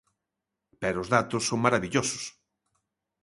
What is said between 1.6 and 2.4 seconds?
marabillosos.